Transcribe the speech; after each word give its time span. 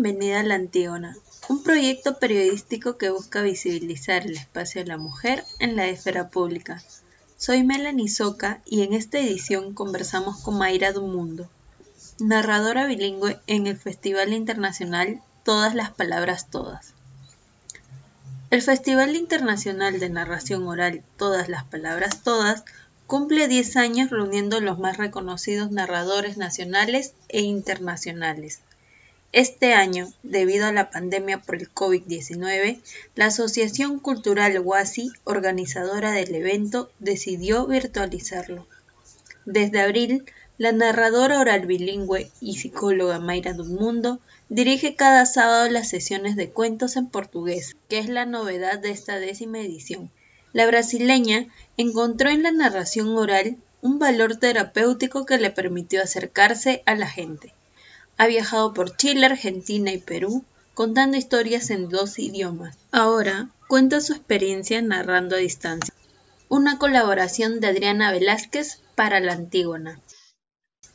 bienvenida 0.00 0.38
a 0.38 0.42
La 0.44 0.54
Antígona, 0.54 1.16
un 1.48 1.64
proyecto 1.64 2.20
periodístico 2.20 2.96
que 2.98 3.10
busca 3.10 3.42
visibilizar 3.42 4.24
el 4.24 4.36
espacio 4.36 4.80
de 4.80 4.86
la 4.86 4.96
mujer 4.96 5.42
en 5.58 5.74
la 5.74 5.88
esfera 5.88 6.28
pública. 6.28 6.80
Soy 7.36 7.64
Melanie 7.64 8.08
Soca 8.08 8.62
y 8.64 8.82
en 8.82 8.92
esta 8.92 9.18
edición 9.18 9.74
conversamos 9.74 10.40
con 10.40 10.56
Mayra 10.56 10.92
Mundo, 10.92 11.50
narradora 12.20 12.86
bilingüe 12.86 13.40
en 13.48 13.66
el 13.66 13.76
Festival 13.76 14.32
Internacional 14.32 15.20
Todas 15.42 15.74
las 15.74 15.90
Palabras 15.90 16.48
Todas. 16.48 16.94
El 18.50 18.62
Festival 18.62 19.16
Internacional 19.16 19.98
de 19.98 20.10
Narración 20.10 20.68
Oral 20.68 21.02
Todas 21.16 21.48
las 21.48 21.64
Palabras 21.64 22.22
Todas 22.22 22.62
cumple 23.08 23.48
10 23.48 23.76
años 23.76 24.10
reuniendo 24.10 24.60
los 24.60 24.78
más 24.78 24.96
reconocidos 24.96 25.72
narradores 25.72 26.36
nacionales 26.36 27.14
e 27.28 27.40
internacionales. 27.40 28.60
Este 29.32 29.74
año, 29.74 30.08
debido 30.22 30.66
a 30.66 30.72
la 30.72 30.88
pandemia 30.88 31.38
por 31.42 31.56
el 31.56 31.70
COVID-19, 31.72 32.80
la 33.14 33.26
Asociación 33.26 33.98
Cultural 33.98 34.58
WASI, 34.58 35.10
organizadora 35.24 36.12
del 36.12 36.34
evento, 36.34 36.90
decidió 36.98 37.66
virtualizarlo. 37.66 38.66
Desde 39.44 39.82
abril, 39.82 40.24
la 40.56 40.72
narradora 40.72 41.40
oral 41.40 41.66
bilingüe 41.66 42.30
y 42.40 42.56
psicóloga 42.56 43.20
Mayra 43.20 43.52
Mundo 43.52 44.18
dirige 44.48 44.96
cada 44.96 45.26
sábado 45.26 45.68
las 45.68 45.90
sesiones 45.90 46.34
de 46.34 46.50
cuentos 46.50 46.96
en 46.96 47.08
portugués, 47.08 47.76
que 47.90 47.98
es 47.98 48.08
la 48.08 48.24
novedad 48.24 48.78
de 48.78 48.90
esta 48.90 49.20
décima 49.20 49.60
edición. 49.60 50.10
La 50.54 50.66
brasileña 50.66 51.48
encontró 51.76 52.30
en 52.30 52.42
la 52.42 52.50
narración 52.50 53.14
oral 53.16 53.58
un 53.82 53.98
valor 53.98 54.36
terapéutico 54.36 55.26
que 55.26 55.36
le 55.36 55.50
permitió 55.50 56.02
acercarse 56.02 56.82
a 56.86 56.94
la 56.94 57.06
gente. 57.06 57.52
Ha 58.20 58.26
viajado 58.26 58.74
por 58.74 58.96
Chile, 58.96 59.26
Argentina 59.26 59.92
y 59.92 59.98
Perú, 59.98 60.44
contando 60.74 61.16
historias 61.16 61.70
en 61.70 61.88
dos 61.88 62.18
idiomas. 62.18 62.76
Ahora 62.90 63.50
cuenta 63.68 64.00
su 64.00 64.12
experiencia 64.12 64.82
narrando 64.82 65.36
a 65.36 65.38
distancia. 65.38 65.94
Una 66.48 66.78
colaboración 66.78 67.60
de 67.60 67.68
Adriana 67.68 68.10
Velázquez 68.10 68.82
para 68.96 69.20
la 69.20 69.34
Antígona. 69.34 70.00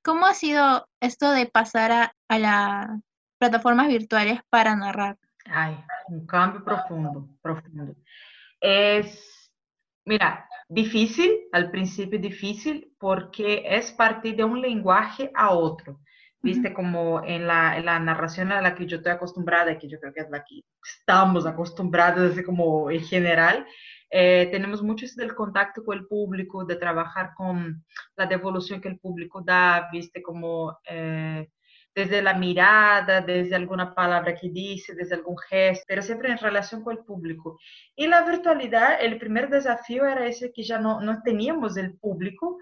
¿Cómo 0.03 0.25
ha 0.25 0.33
sido 0.33 0.85
esto 0.99 1.31
de 1.31 1.45
pasar 1.45 1.93
a, 2.27 2.39
las 2.39 2.89
plataformas 3.37 3.87
virtuales 3.87 4.41
para 4.49 4.75
narrar? 4.75 5.17
Ay, 5.45 5.77
un 6.09 6.27
cambio 6.27 6.65
profundo, 6.65 7.29
profundo. 7.41 7.95
Es, 8.59 9.49
mira, 10.03 10.49
difícil, 10.67 11.31
al 11.53 11.71
principio 11.71 12.19
difícil, 12.19 12.93
porque 12.99 13.63
es 13.65 13.93
partir 13.93 14.35
de 14.35 14.43
un 14.43 14.59
lenguaje 14.59 15.31
a 15.33 15.51
otro. 15.51 16.01
Viste, 16.43 16.73
como 16.73 17.23
en 17.23 17.47
la, 17.47 17.77
en 17.77 17.85
la, 17.85 17.99
narración 17.99 18.51
a 18.51 18.61
la 18.61 18.75
que 18.75 18.85
yo 18.85 18.97
estoy 18.97 19.13
acostumbrada, 19.13 19.77
que 19.79 19.87
yo 19.87 19.97
creo 19.97 20.13
que 20.13 20.19
es 20.19 20.29
la 20.29 20.43
que 20.43 20.59
estamos 20.83 21.45
acostumbrados, 21.45 22.33
así 22.33 22.43
como 22.43 22.91
en 22.91 22.99
general, 22.99 23.65
eh, 24.09 24.49
tenemos 24.51 24.83
mucho 24.83 25.05
del 25.15 25.33
contacto 25.33 25.85
con 25.85 25.97
el 25.97 26.05
público, 26.05 26.65
de 26.65 26.75
trabajar 26.75 27.33
con 27.33 27.85
la 28.17 28.25
devolución 28.25 28.81
que 28.81 28.89
el 28.89 28.99
público 28.99 29.41
da, 29.41 29.87
viste, 29.89 30.21
como 30.21 30.77
eh, 30.85 31.47
desde 31.95 32.21
la 32.21 32.33
mirada, 32.33 33.21
desde 33.21 33.55
alguna 33.55 33.95
palabra 33.95 34.35
que 34.35 34.49
dice, 34.49 34.95
desde 34.95 35.15
algún 35.15 35.37
gesto, 35.37 35.85
pero 35.87 36.01
siempre 36.01 36.29
en 36.29 36.37
relación 36.37 36.83
con 36.83 36.97
el 36.97 37.05
público. 37.05 37.57
Y 37.95 38.07
la 38.07 38.21
virtualidad, 38.23 39.01
el 39.01 39.17
primer 39.17 39.49
desafío 39.49 40.05
era 40.05 40.25
ese 40.25 40.51
que 40.51 40.63
ya 40.63 40.77
no, 40.77 40.99
no 41.01 41.21
teníamos 41.23 41.77
el 41.77 41.97
público, 41.97 42.57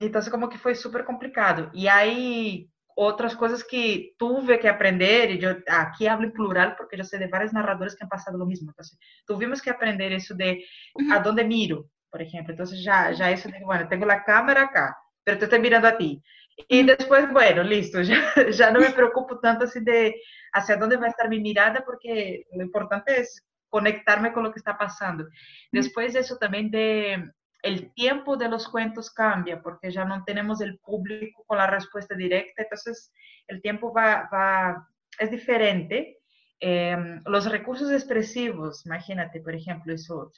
entonces 0.00 0.30
como 0.30 0.48
que 0.48 0.58
fue 0.58 0.74
súper 0.74 1.04
complicado. 1.04 1.70
Y 1.74 1.88
ahí 1.88 2.70
outras 2.96 3.34
coisas 3.34 3.62
que 3.62 4.14
tuve 4.18 4.56
que 4.56 4.66
aprender, 4.66 5.30
e 5.30 5.44
eu 5.44 5.62
aqui 5.68 6.08
hablo 6.08 6.26
em 6.26 6.32
plural 6.32 6.74
porque 6.76 6.96
eu 6.96 7.04
sei 7.04 7.18
de 7.18 7.28
vários 7.28 7.52
narradores 7.52 7.94
que 7.94 8.02
han 8.02 8.08
passado 8.08 8.42
o 8.42 8.46
mesmo. 8.46 8.70
Então, 8.70 8.84
tuvimos 9.26 9.60
que 9.60 9.68
aprender 9.68 10.10
isso 10.12 10.34
de 10.34 10.64
a 11.12 11.18
dónde 11.18 11.44
miro, 11.44 11.90
por 12.10 12.22
exemplo. 12.22 12.52
Então, 12.52 12.64
já, 12.66 13.12
já 13.12 13.30
isso 13.30 13.52
de, 13.52 13.60
bueno, 13.60 13.86
tenho 13.86 14.10
a 14.10 14.20
câmera 14.20 14.62
acá, 14.62 14.96
pero 15.22 15.38
te 15.38 15.44
estou 15.44 15.60
mirando 15.60 15.86
a 15.86 15.92
ti. 15.92 16.22
E 16.70 16.82
depois, 16.84 17.30
bueno, 17.30 17.62
listo, 17.62 18.02
já, 18.02 18.50
já 18.50 18.70
não 18.70 18.80
me 18.80 18.90
preocupo 18.94 19.36
tanto 19.40 19.64
assim 19.64 19.84
de 19.84 20.14
hacia 20.54 20.82
onde 20.82 20.96
vai 20.96 21.10
estar 21.10 21.28
minha 21.28 21.42
mirada, 21.42 21.82
porque 21.82 22.46
o 22.50 22.62
importante 22.62 23.10
é 23.10 23.22
conectarme 23.68 24.30
com 24.30 24.40
o 24.42 24.50
que 24.50 24.58
está 24.58 24.72
passando. 24.72 25.28
Depois, 25.70 26.14
isso 26.14 26.38
também 26.38 26.70
de 26.70 27.18
el 27.66 27.92
tiempo 27.94 28.36
de 28.36 28.48
los 28.48 28.68
cuentos 28.68 29.10
cambia 29.10 29.60
porque 29.60 29.90
ya 29.90 30.04
no 30.04 30.22
tenemos 30.24 30.60
el 30.60 30.78
público 30.78 31.44
con 31.46 31.58
la 31.58 31.66
respuesta 31.66 32.14
directa, 32.14 32.62
entonces 32.62 33.12
el 33.48 33.60
tiempo 33.60 33.92
va, 33.92 34.28
va 34.32 34.88
es 35.18 35.30
diferente. 35.30 36.18
Em, 36.60 37.22
los 37.26 37.50
recursos 37.50 37.90
expresivos, 37.90 38.86
imagínate, 38.86 39.40
por 39.40 39.54
ejemplo, 39.54 39.92
eso 39.92 40.32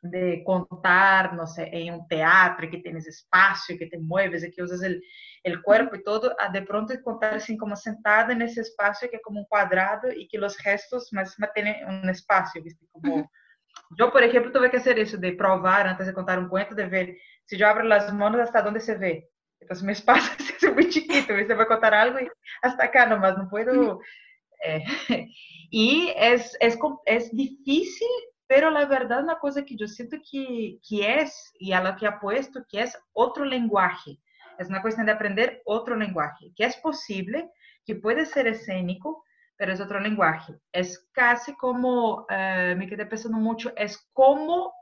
de 0.00 0.42
contar, 0.44 1.34
no 1.34 1.46
sé, 1.46 1.68
en 1.72 1.94
un 1.94 2.08
teatro, 2.08 2.70
que 2.70 2.78
tienes 2.78 3.06
espacio, 3.08 3.76
que 3.76 3.86
te 3.86 3.98
mueves, 3.98 4.48
que 4.54 4.62
usas 4.62 4.82
el, 4.82 5.02
el 5.42 5.60
cuerpo 5.60 5.96
y 5.96 6.04
todo, 6.04 6.34
de 6.52 6.62
pronto 6.62 6.94
contar 7.02 7.34
así 7.34 7.56
como 7.56 7.74
sentada 7.74 8.32
en 8.32 8.42
ese 8.42 8.60
espacio 8.60 9.10
que 9.10 9.16
es 9.16 9.22
como 9.22 9.40
un 9.40 9.46
cuadrado 9.46 10.12
y 10.12 10.28
que 10.28 10.38
los 10.38 10.56
gestos 10.56 11.08
más, 11.12 11.36
más 11.38 11.52
tienen 11.52 11.84
un 11.86 12.08
espacio, 12.08 12.62
¿viste? 12.62 12.86
Como, 12.92 13.28
Yo, 13.96 14.12
por 14.12 14.22
ejemplo, 14.22 14.52
tuve 14.52 14.70
que 14.70 14.76
hacer 14.76 14.98
eso 14.98 15.16
de 15.16 15.32
probar 15.32 15.86
antes 15.86 16.06
de 16.06 16.12
contar 16.12 16.38
un 16.38 16.48
cuento, 16.48 16.74
de 16.74 16.86
ver 16.86 17.16
si 17.46 17.56
yo 17.56 17.66
abro 17.66 17.84
las 17.84 18.12
manos 18.12 18.40
hasta 18.40 18.62
dónde 18.62 18.80
se 18.80 18.96
ve. 18.96 19.30
Entonces 19.60 19.84
mi 19.84 19.92
espacio 19.92 20.32
es 20.62 20.74
muy 20.74 20.88
chiquito, 20.88 21.34
se 21.34 21.54
va 21.54 21.62
a 21.62 21.68
contar 21.68 21.94
algo 21.94 22.20
y 22.20 22.28
hasta 22.62 22.84
acá 22.84 23.06
nomás, 23.06 23.36
no 23.36 23.48
puedo. 23.48 24.00
Eh, 24.64 24.84
y 25.70 26.12
es, 26.16 26.56
es, 26.60 26.78
es 27.06 27.30
difícil, 27.32 28.08
pero 28.46 28.70
la 28.70 28.86
verdad 28.86 29.22
una 29.22 29.38
cosa 29.38 29.64
que 29.64 29.76
yo 29.76 29.86
siento 29.86 30.16
que, 30.30 30.78
que 30.86 31.20
es, 31.20 31.52
y 31.58 31.72
a 31.72 31.82
lo 31.82 31.96
que 31.96 32.06
apuesto, 32.06 32.64
que 32.68 32.82
es 32.82 32.98
otro 33.12 33.44
lenguaje. 33.44 34.18
Es 34.58 34.68
una 34.68 34.82
cuestión 34.82 35.06
de 35.06 35.12
aprender 35.12 35.62
otro 35.64 35.94
lenguaje, 35.94 36.52
que 36.56 36.64
es 36.64 36.76
posible, 36.78 37.50
que 37.86 37.94
puede 37.94 38.26
ser 38.26 38.48
escénico, 38.48 39.24
pero 39.58 39.72
es 39.72 39.80
otro 39.80 40.00
lenguaje. 40.00 40.54
Es 40.72 41.10
casi 41.12 41.54
como, 41.56 42.26
eh, 42.30 42.74
me 42.78 42.86
quedé 42.86 43.04
pensando 43.04 43.36
mucho, 43.36 43.72
es 43.76 44.08
como, 44.12 44.72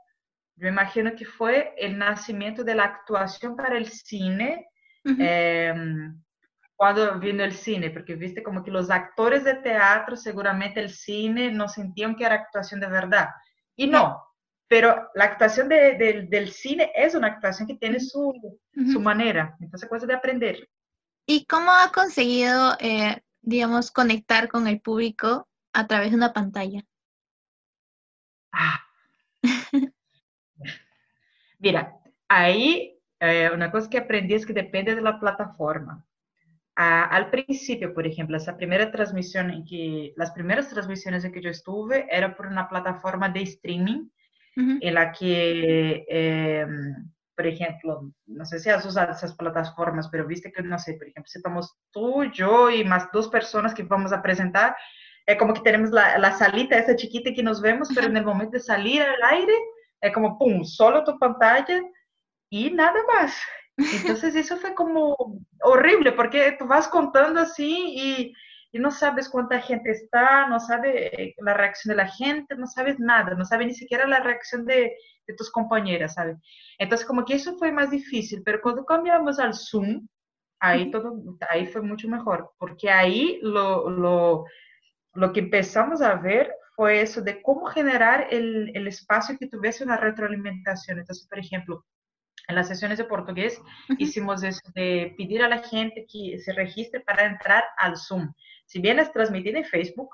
yo 0.55 0.67
imagino 0.67 1.15
que 1.15 1.25
fue 1.25 1.73
el 1.77 1.97
nacimiento 1.97 2.63
de 2.63 2.75
la 2.75 2.83
actuación 2.85 3.55
para 3.55 3.75
el 3.77 3.87
cine, 3.87 4.67
eh, 5.19 5.73
cuando 6.75 7.17
vino 7.19 7.43
el 7.43 7.53
cine, 7.53 7.89
porque 7.89 8.15
viste 8.15 8.43
como 8.43 8.63
que 8.63 8.69
los 8.69 8.91
actores 8.91 9.43
de 9.43 9.55
teatro, 9.55 10.15
seguramente 10.15 10.79
el 10.79 10.91
cine 10.91 11.51
no 11.51 11.67
sentían 11.67 12.15
que 12.15 12.25
era 12.25 12.35
actuación 12.35 12.79
de 12.79 12.87
verdad. 12.87 13.29
Y 13.75 13.87
no, 13.87 14.23
pero 14.67 15.09
la 15.15 15.25
actuación 15.25 15.69
del 15.69 16.51
cine 16.51 16.91
es 16.93 17.15
una 17.15 17.27
actuación 17.27 17.67
que 17.67 17.75
tiene 17.75 17.99
su, 17.99 18.31
su 18.91 18.99
manera, 18.99 19.55
entonces 19.59 19.89
cosa 19.89 20.05
de 20.05 20.13
aprender. 20.13 20.69
¿Y 21.25 21.45
cómo 21.45 21.71
ha 21.71 21.91
conseguido 21.91 22.75
eh, 22.79 23.21
digamos, 23.47 23.91
conectar 23.91 24.49
con 24.49 24.67
el 24.67 24.81
público 24.81 25.47
a 25.71 25.87
través 25.87 26.11
de 26.11 26.17
una 26.17 26.33
pantalla? 26.33 26.83
Ah. 28.51 28.83
Mira, 31.59 31.97
ahí 32.27 32.99
eh, 33.21 33.49
una 33.53 33.71
cosa 33.71 33.89
que 33.89 33.99
aprendí 33.99 34.33
es 34.33 34.45
que 34.45 34.51
depende 34.51 34.95
de 34.95 35.01
la 35.01 35.17
plataforma. 35.17 36.05
al 36.75 37.29
principio, 37.29 37.93
por 37.93 38.05
ejemplo, 38.05 38.35
esa 38.35 38.57
primera 38.57 38.91
transmisión 38.91 39.49
en 39.49 39.63
que, 39.63 40.13
las 40.17 40.31
primeras 40.31 40.69
transmisiones 40.69 41.23
en 41.23 41.31
que 41.31 41.41
yo 41.41 41.49
estuve 41.49 42.05
era 42.11 42.35
por 42.35 42.47
una 42.47 42.67
plataforma 42.67 43.29
de 43.29 43.43
streaming 43.43 44.09
en 44.55 44.93
la 44.93 45.11
que 45.11 46.05
em, 46.09 47.11
por 47.37 47.45
ejemplo, 47.45 48.11
no 48.25 48.45
sé 48.45 48.57
si 48.57 48.71
has 48.71 48.83
usado 48.83 49.11
esas 49.11 49.35
plataformas, 49.35 50.09
pero 50.09 50.25
viste 50.25 50.51
que, 50.51 50.63
no 50.63 50.79
sé, 50.79 50.95
por 50.95 51.07
ejemplo, 51.07 51.29
si 51.29 51.37
estamos 51.37 51.77
tú, 51.91 52.23
yo 52.33 52.71
y 52.71 52.83
más 52.83 53.11
dos 53.13 53.29
personas 53.29 53.75
que 53.75 53.83
vamos 53.83 54.11
a 54.11 54.23
presentar, 54.23 54.75
es 55.27 55.37
como 55.37 55.53
que 55.53 55.61
tenemos 55.61 55.91
la, 55.91 56.17
la 56.17 56.31
salita 56.31 56.79
esa 56.79 56.95
chiquita 56.95 57.31
que 57.35 57.43
nos 57.43 57.61
vemos, 57.61 57.89
pero 57.93 58.07
en 58.07 58.17
el 58.17 58.25
momento 58.25 58.53
de 58.53 58.59
salir 58.59 59.03
al 59.03 59.21
aire, 59.37 59.53
es 60.01 60.11
como, 60.15 60.39
pum, 60.39 60.63
solo 60.63 61.03
tu 61.03 61.19
pantalla 61.19 61.79
y 62.49 62.71
nada 62.71 62.99
más. 63.13 63.39
Entonces 63.77 64.35
eso 64.35 64.57
fue 64.57 64.73
como 64.73 65.15
horrible, 65.61 66.13
porque 66.13 66.55
tú 66.57 66.65
vas 66.65 66.87
contando 66.87 67.39
así 67.39 67.93
y 67.95 68.33
y 68.77 68.79
no 68.79 68.91
sabes 68.91 69.27
cuánta 69.27 69.59
gente 69.59 69.89
está, 69.89 70.47
no 70.47 70.59
sabes 70.59 71.11
la 71.37 71.55
reacción 71.55 71.95
de 71.95 72.03
la 72.03 72.07
gente, 72.07 72.55
no 72.55 72.67
sabes 72.67 72.99
nada, 72.99 73.33
no 73.33 73.43
sabes 73.43 73.67
ni 73.67 73.73
siquiera 73.73 74.05
la 74.05 74.19
reacción 74.19 74.65
de, 74.65 74.95
de 75.25 75.33
tus 75.35 75.49
compañeras, 75.49 76.13
¿sabes? 76.13 76.37
Entonces, 76.77 77.07
como 77.07 77.25
que 77.25 77.33
eso 77.33 77.57
fue 77.57 77.71
más 77.71 77.89
difícil, 77.89 78.43
pero 78.45 78.61
cuando 78.61 78.85
cambiamos 78.85 79.39
al 79.39 79.55
Zoom, 79.55 80.07
ahí 80.59 80.91
todo, 80.91 81.15
ahí 81.49 81.65
fue 81.65 81.81
mucho 81.81 82.07
mejor, 82.07 82.51
porque 82.59 82.91
ahí 82.91 83.39
lo, 83.41 83.89
lo, 83.89 84.45
lo 85.15 85.33
que 85.33 85.39
empezamos 85.39 86.01
a 86.03 86.13
ver 86.13 86.53
fue 86.75 87.01
eso 87.01 87.21
de 87.21 87.41
cómo 87.41 87.65
generar 87.65 88.27
el, 88.29 88.71
el 88.75 88.87
espacio 88.87 89.37
que 89.39 89.47
tuviese 89.47 89.83
una 89.83 89.97
retroalimentación. 89.97 90.99
Entonces, 90.99 91.27
por 91.27 91.39
ejemplo, 91.39 91.83
en 92.47 92.55
las 92.55 92.67
sesiones 92.67 92.97
de 92.97 93.03
portugués 93.05 93.61
hicimos 93.97 94.43
eso 94.43 94.61
de 94.73 95.13
pedir 95.17 95.43
a 95.43 95.49
la 95.49 95.59
gente 95.59 96.05
que 96.07 96.39
se 96.39 96.53
registre 96.53 97.01
para 97.01 97.25
entrar 97.25 97.63
al 97.77 97.97
Zoom. 97.97 98.31
Si 98.67 98.79
bien 98.79 98.99
es 98.99 99.11
transmitida 99.11 99.57
en 99.57 99.65
Facebook, 99.65 100.09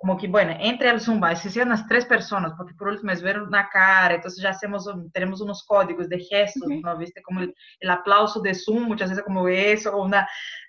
como 0.00 0.18
que, 0.18 0.28
bueno, 0.28 0.54
entre 0.60 0.90
el 0.90 1.00
Zumba, 1.00 1.34
si 1.34 1.48
sean 1.48 1.70
las 1.70 1.86
tres 1.86 2.04
personas, 2.04 2.52
porque 2.56 2.74
por 2.74 2.88
último 2.88 3.10
es 3.10 3.22
ver 3.22 3.40
una 3.40 3.68
cara, 3.70 4.16
entonces 4.16 4.42
ya 4.42 4.50
hacemos, 4.50 4.86
tenemos 5.12 5.40
unos 5.40 5.64
códigos 5.64 6.08
de 6.08 6.18
gestos, 6.18 6.68
¿no? 6.68 6.98
¿Viste? 6.98 7.22
Como 7.22 7.40
el, 7.40 7.54
el, 7.80 7.90
aplauso 7.90 8.40
de 8.40 8.54
Zoom, 8.54 8.82
muchas 8.82 9.10
veces 9.10 9.24
como 9.24 9.48
eso, 9.48 9.96
o 9.96 10.04
una, 10.04 10.28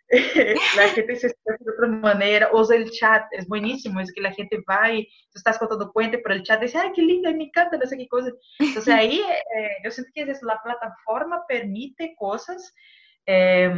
la 0.77 0.87
gente 0.89 1.15
se 1.17 1.27
expresa 1.27 1.63
de 1.63 1.71
otra 1.71 1.87
manera, 1.87 2.49
usa 2.53 2.77
el 2.77 2.89
chat, 2.91 3.23
es 3.31 3.47
buenísimo, 3.47 3.99
es 3.99 4.13
que 4.13 4.21
la 4.21 4.31
gente 4.31 4.63
va 4.69 4.91
y 4.91 5.05
tú 5.05 5.35
estás 5.35 5.59
contando 5.59 5.91
cuenta, 5.91 6.17
pero 6.23 6.35
el 6.35 6.43
chat 6.43 6.61
dice, 6.61 6.77
ay, 6.77 6.91
qué 6.95 7.01
linda, 7.01 7.31
me 7.31 7.45
encanta, 7.45 7.77
no 7.77 7.85
sé 7.85 7.97
qué 7.97 8.07
cosa. 8.07 8.31
Entonces 8.59 8.93
ahí 8.93 9.19
eh, 9.19 9.69
yo 9.83 9.91
siento 9.91 10.11
que 10.13 10.21
es 10.21 10.41
la 10.43 10.61
plataforma 10.63 11.43
permite 11.47 12.15
cosas. 12.17 12.73
Eh, 13.25 13.71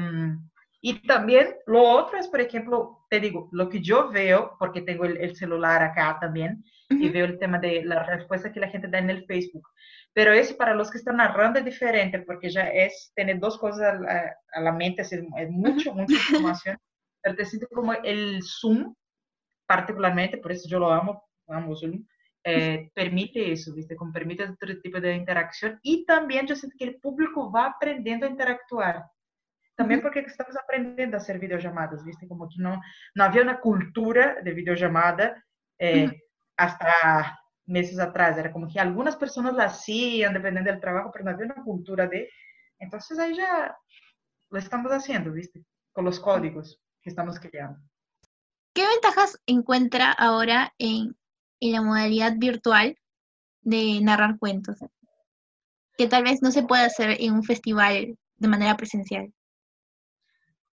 y 0.81 0.99
también 1.07 1.55
lo 1.67 1.81
otro 1.83 2.17
es, 2.17 2.27
por 2.27 2.41
ejemplo, 2.41 3.05
te 3.09 3.19
digo, 3.19 3.49
lo 3.51 3.69
que 3.69 3.81
yo 3.81 4.09
veo, 4.09 4.55
porque 4.57 4.81
tengo 4.81 5.05
el, 5.05 5.17
el 5.17 5.35
celular 5.35 5.81
acá 5.83 6.17
también, 6.19 6.63
y 6.89 7.09
veo 7.09 7.25
el 7.25 7.39
tema 7.39 7.57
de 7.59 7.85
la 7.85 8.03
respuesta 8.03 8.51
que 8.51 8.59
la 8.59 8.67
gente 8.67 8.87
da 8.87 8.97
en 8.97 9.09
el 9.09 9.25
Facebook. 9.25 9.67
Pero 10.13 10.33
eso 10.33 10.57
para 10.57 10.75
los 10.75 10.91
que 10.91 10.97
están 10.97 11.17
narrando 11.17 11.59
es 11.59 11.65
diferente, 11.65 12.19
porque 12.19 12.49
ya 12.49 12.67
es 12.67 13.13
tener 13.15 13.39
dos 13.39 13.57
cosas 13.57 14.01
a, 14.01 14.35
a 14.53 14.61
la 14.61 14.71
mente, 14.73 15.03
es, 15.03 15.13
es 15.13 15.49
mucho, 15.49 15.93
mucha 15.93 16.13
información. 16.13 16.77
Pero 17.21 17.35
te 17.35 17.45
siento 17.45 17.67
como 17.71 17.93
el 17.93 18.41
Zoom, 18.43 18.93
particularmente, 19.67 20.37
por 20.37 20.51
eso 20.51 20.67
yo 20.67 20.79
lo 20.79 20.91
amo, 20.91 21.23
amo 21.47 21.75
Zoom, 21.75 22.05
eh, 22.43 22.89
permite 22.93 23.51
eso, 23.51 23.73
¿viste? 23.73 23.95
Como 23.95 24.11
permite 24.11 24.43
otro 24.43 24.81
tipo 24.81 24.99
de 24.99 25.15
interacción. 25.15 25.79
Y 25.83 26.05
también 26.05 26.47
yo 26.47 26.55
siento 26.55 26.75
que 26.77 26.85
el 26.85 26.99
público 26.99 27.51
va 27.51 27.67
aprendiendo 27.67 28.25
a 28.25 28.29
interactuar. 28.29 29.05
También 29.81 30.01
porque 30.01 30.19
estamos 30.19 30.55
aprendiendo 30.55 31.17
a 31.17 31.19
hacer 31.19 31.39
videollamadas, 31.39 32.05
¿viste? 32.05 32.27
Como 32.27 32.47
que 32.47 32.57
no, 32.59 32.79
no 33.15 33.23
había 33.23 33.41
una 33.41 33.59
cultura 33.59 34.37
de 34.43 34.53
videollamada 34.53 35.43
eh, 35.79 36.21
hasta 36.55 37.39
meses 37.65 37.97
atrás. 37.97 38.37
Era 38.37 38.51
como 38.51 38.71
que 38.71 38.79
algunas 38.79 39.15
personas 39.15 39.55
la 39.55 39.63
hacían 39.63 40.35
dependiendo 40.35 40.69
del 40.69 40.79
trabajo, 40.79 41.09
pero 41.11 41.25
no 41.25 41.31
había 41.31 41.47
una 41.47 41.63
cultura 41.63 42.05
de... 42.05 42.29
Entonces 42.77 43.17
ahí 43.17 43.35
ya 43.35 43.75
lo 44.51 44.59
estamos 44.59 44.91
haciendo, 44.91 45.31
¿viste? 45.31 45.65
Con 45.91 46.05
los 46.05 46.19
códigos 46.19 46.79
que 47.01 47.09
estamos 47.09 47.39
creando. 47.39 47.79
¿Qué 48.75 48.85
ventajas 48.87 49.39
encuentra 49.47 50.11
ahora 50.11 50.75
en, 50.77 51.17
en 51.59 51.71
la 51.71 51.81
modalidad 51.81 52.33
virtual 52.37 52.95
de 53.61 53.99
narrar 53.99 54.37
cuentos? 54.37 54.77
Que 55.97 56.07
tal 56.07 56.23
vez 56.23 56.43
no 56.43 56.51
se 56.51 56.61
pueda 56.61 56.85
hacer 56.85 57.17
en 57.19 57.33
un 57.33 57.43
festival 57.43 58.15
de 58.37 58.47
manera 58.47 58.77
presencial. 58.77 59.33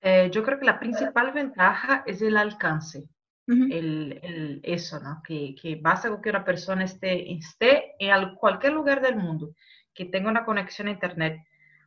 Eh, 0.08 0.30
yo 0.32 0.44
creo 0.44 0.60
que 0.60 0.66
la 0.66 0.80
principal 0.80 1.32
ventaja 1.32 2.04
es 2.06 2.22
el 2.22 2.38
alcance. 2.38 3.10
el, 3.48 4.20
el, 4.22 4.60
eso, 4.64 5.00
¿no? 5.00 5.22
Que, 5.24 5.56
que, 5.60 5.78
basta 5.82 6.10
con 6.10 6.22
que 6.22 6.30
una 6.30 6.46
persona 6.46 6.84
esté, 6.84 7.32
esté 7.34 7.96
en 7.98 8.36
cualquier 8.36 8.74
lugar 8.74 9.02
del 9.02 9.16
mundo, 9.16 9.56
que 9.96 10.06
tenga 10.06 10.30
una 10.30 10.46
conexión 10.46 10.88
a 10.88 10.92
Internet, 10.92 11.42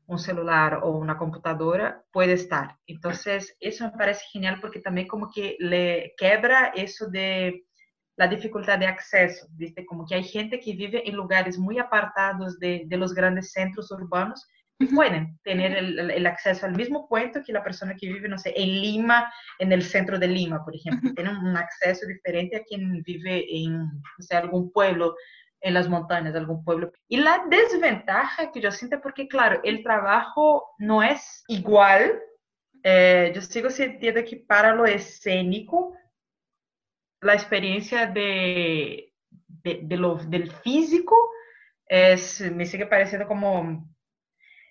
un 0.06 0.19
celular 0.19 0.81
o 0.82 0.91
una 0.91 1.17
computadora, 1.17 2.03
puede 2.11 2.32
estar. 2.32 2.76
Entonces, 2.88 3.56
eso 3.61 3.85
me 3.85 3.97
parece 3.97 4.25
genial 4.32 4.59
porque 4.61 4.81
también 4.81 5.06
como 5.06 5.31
que 5.31 5.56
le 5.61 6.15
quebra 6.17 6.73
eso 6.75 7.09
de 7.09 7.67
la 8.17 8.26
dificultad 8.26 8.81
de 8.81 8.87
acceso, 8.87 9.47
¿viste? 9.53 9.87
Como 9.87 10.05
que 10.05 10.17
hay 10.17 10.25
gente 10.25 10.59
que 10.59 10.75
vive 10.75 11.09
en 11.09 11.15
lugares 11.15 11.56
muy 11.56 11.79
apartados 11.79 12.59
de, 12.59 12.82
de 12.87 12.97
los 12.97 13.15
grandes 13.15 13.53
centros 13.53 13.93
urbanos 13.93 14.44
pueden 14.87 15.39
tener 15.43 15.77
el, 15.77 16.11
el, 16.11 16.27
acceso 16.27 16.67
al 16.67 16.77
mismo 16.77 17.09
cuento 17.09 17.43
que 17.45 17.53
la 17.53 17.65
persona 17.65 17.97
que 17.97 18.07
vive, 18.09 18.29
no 18.29 18.39
sé, 18.39 18.53
en 18.57 18.81
Lima, 18.81 19.33
en 19.59 19.73
el 19.73 19.83
centro 19.83 20.19
de 20.19 20.29
Lima, 20.29 20.65
por 20.65 20.75
ejemplo. 20.75 21.13
Tienen 21.15 21.37
un 21.37 21.57
acceso 21.57 22.07
diferente 22.07 22.57
a 22.57 22.65
quien 22.65 23.03
vive 23.03 23.45
en, 23.51 23.79
no 23.79 24.21
sé, 24.21 24.37
algún 24.37 24.71
pueblo 24.71 25.17
en 25.61 25.75
las 25.75 25.89
montañas, 25.89 26.35
algún 26.35 26.65
pueblo. 26.65 26.93
Y 27.09 27.17
la 27.17 27.45
desventaja 27.49 28.53
que 28.53 28.61
yo 28.61 28.71
siento, 28.71 29.01
porque 29.01 29.27
claro, 29.27 29.61
el 29.65 29.83
trabajo 29.83 30.75
no 30.79 31.03
es 31.03 31.43
igual. 31.49 32.21
Eh, 32.85 33.33
yo 33.35 33.41
sigo 33.41 33.71
sintiendo 33.71 34.25
que 34.25 34.37
para 34.37 34.75
lo 34.75 34.87
escénico, 34.87 35.97
la 37.21 37.35
experiencia 37.35 38.07
de, 38.07 39.13
de, 39.65 39.81
de 39.83 39.97
lo, 39.97 40.15
del 40.17 40.53
físico 40.53 41.17
es, 41.87 42.41
me 42.53 42.65
sigue 42.65 42.87
pareciendo 42.87 43.27
como 43.27 43.89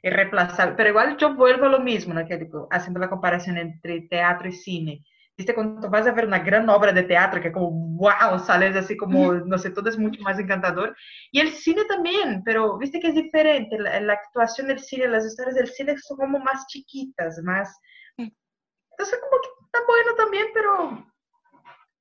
irreemplazable. 0.01 0.75
Pero 0.75 0.89
igual 0.89 1.17
yo 1.17 1.35
vuelvo 1.35 1.65
a 1.65 1.69
lo 1.69 1.79
mismo, 1.79 2.13
¿no? 2.13 2.25
Que 2.25 2.38
digo, 2.38 2.67
haciendo 2.71 2.99
la 2.99 3.09
comparación 3.09 3.57
entre 3.57 4.01
teatro 4.01 4.47
y 4.47 4.53
cine. 4.53 5.03
Viste, 5.35 5.53
cuando 5.53 5.88
vas 5.89 6.07
a 6.07 6.13
ver 6.13 6.25
una 6.25 6.39
gran 6.39 6.67
obra 6.67 6.91
de 6.91 7.03
teatro, 7.03 7.39
que 7.39 7.51
como, 7.51 7.69
wow, 7.97 8.39
sales 8.39 8.75
así 8.75 8.97
como, 8.97 9.33
no 9.33 9.57
sé, 9.59 9.69
todo 9.69 9.88
es 9.88 9.97
mucho 9.97 10.19
más 10.23 10.39
encantador. 10.39 10.95
Y 11.31 11.39
el 11.39 11.49
cine 11.49 11.85
también, 11.85 12.41
pero 12.44 12.77
viste 12.77 12.99
que 12.99 13.09
es 13.09 13.15
diferente. 13.15 13.77
La, 13.77 13.99
la 14.01 14.13
actuación 14.13 14.67
del 14.67 14.79
cine, 14.79 15.07
las 15.07 15.25
historias 15.25 15.55
del 15.55 15.67
cine 15.67 15.95
son 15.99 16.17
como 16.17 16.39
más 16.39 16.65
chiquitas, 16.67 17.39
más... 17.44 17.79
Entonces, 18.17 19.19
como 19.21 19.41
que 19.41 19.49
está 19.65 19.79
bueno 19.88 20.15
también, 20.15 20.47
pero 20.55 21.05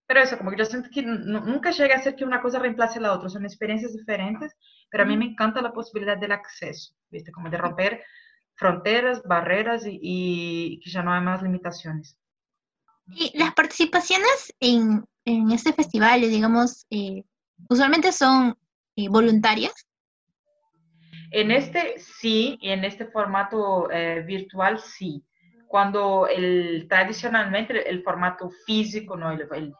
pero 0.07 0.21
eso, 0.21 0.39
como 0.39 0.51
que 0.51 0.59
yo 0.59 0.65
siento 0.65 0.89
que 0.93 1.03
nunca 1.03 1.71
llega 1.71 1.97
a 1.97 2.03
ser 2.03 2.15
que 2.15 2.25
una 2.25 2.41
cosa 2.41 2.59
reemplace 2.59 2.99
a 2.99 3.03
la 3.03 3.13
otra, 3.13 3.29
son 3.29 3.45
experiencias 3.45 3.93
diferentes, 3.93 4.55
pero 4.91 5.03
a 5.03 5.07
mí 5.07 5.17
me 5.17 5.25
encanta 5.25 5.61
la 5.63 5.73
posibilidad 5.73 6.17
del 6.17 6.33
acceso, 6.33 6.95
¿viste? 7.11 7.33
Como 7.33 7.51
de 7.51 7.59
romper 7.59 8.03
fronteras, 8.55 9.23
barreras 9.25 9.85
y, 9.87 9.99
y 10.01 10.81
que 10.81 10.91
ya 10.91 11.03
no 11.03 11.13
hay 11.13 11.23
más 11.23 11.43
limitaciones. 11.43 12.19
Y 13.09 13.37
las 13.39 13.55
participaciones 13.55 14.55
en, 14.61 15.05
en 15.25 15.51
este 15.51 15.73
festival, 15.73 16.23
digamos, 16.23 16.87
eh, 16.91 17.25
usualmente 17.69 18.13
son 18.13 18.57
eh, 18.97 19.09
voluntarias. 19.09 19.87
En 21.31 21.51
este 21.51 21.99
sí, 21.99 22.57
y 22.61 22.71
en 22.71 22.85
este 22.85 23.07
formato 23.07 23.91
eh, 23.91 24.23
virtual 24.23 24.81
sí. 24.81 25.25
Cuando 25.69 26.29
el, 26.29 26.87
tradicionalmente 26.89 27.73
el, 27.73 27.97
el 27.99 28.03
formato 28.03 28.51
físico, 28.65 29.17
¿no? 29.17 29.33
El, 29.33 29.47
el, 29.53 29.75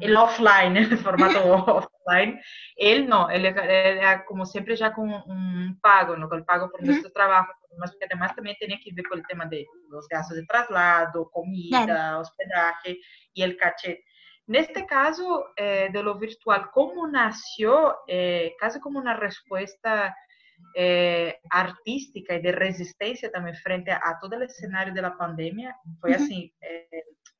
el 0.00 0.16
offline, 0.16 0.76
el 0.76 0.98
formato 0.98 1.64
offline. 1.64 2.40
Él 2.76 3.08
no, 3.08 3.28
él 3.30 3.46
era 3.46 4.24
como 4.24 4.44
siempre 4.44 4.76
ya 4.76 4.92
con 4.92 5.10
un 5.10 5.78
pago, 5.80 6.16
¿no? 6.16 6.28
con 6.28 6.38
el 6.38 6.44
pago 6.44 6.70
por 6.70 6.82
nuestro 6.84 7.10
trabajo, 7.12 7.52
porque 7.68 8.04
además 8.04 8.34
también 8.34 8.56
tenía 8.58 8.78
que 8.82 8.92
ver 8.94 9.06
con 9.06 9.18
el 9.18 9.26
tema 9.26 9.46
de 9.46 9.66
los 9.90 10.06
gastos 10.08 10.36
de 10.36 10.46
traslado, 10.46 11.30
comida, 11.30 11.84
claro. 11.84 12.20
hospedaje 12.20 12.98
y 13.32 13.42
el 13.42 13.56
caché. 13.56 14.04
En 14.48 14.54
este 14.54 14.86
caso 14.86 15.46
eh, 15.56 15.88
de 15.92 16.02
lo 16.02 16.18
virtual, 16.18 16.70
¿cómo 16.72 17.08
nació? 17.08 17.96
Eh, 18.06 18.54
casi 18.60 18.78
como 18.78 19.00
una 19.00 19.14
respuesta 19.14 20.14
eh, 20.74 21.40
artística 21.50 22.34
y 22.34 22.42
de 22.42 22.52
resistencia 22.52 23.30
también 23.30 23.56
frente 23.56 23.90
a, 23.90 23.96
a, 23.96 24.18
todo 24.20 24.36
el 24.36 24.42
escenario 24.42 24.94
de 24.94 25.02
la 25.02 25.16
pandemia, 25.16 25.76
fue 26.00 26.14
así, 26.14 26.54